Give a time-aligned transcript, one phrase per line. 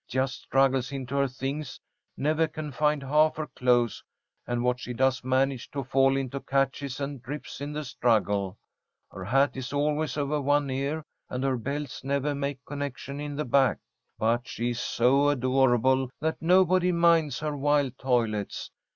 [0.07, 1.79] Just struggles into her things,
[2.17, 4.03] never can find half her clothes,
[4.47, 8.57] and what she does manage to fall into catches and rips in the struggle.
[9.11, 13.45] Her hat is always over one ear, and her belts never make connection in the
[13.45, 13.77] back,
[14.17, 18.71] but she's so adorable that nobody minds her wild toilets.